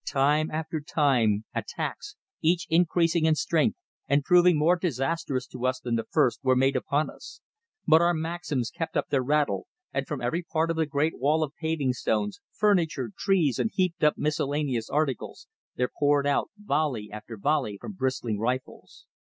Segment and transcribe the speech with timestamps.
[0.07, 3.77] Time after time attacks, each increasing in strength
[4.07, 7.39] and proving more disastrous to us than the first, were made upon us.
[7.87, 11.43] But our Maxims kept up their rattle, and from every part of the great wall
[11.43, 17.37] of paving stones, furniture, trees and heaped up miscellaneous articles, there poured out volley after
[17.37, 19.05] volley from bristling rifles.